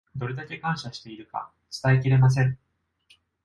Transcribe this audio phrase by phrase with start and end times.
[0.15, 1.51] どれだけ感謝しているか、
[1.83, 2.57] 伝えきれません。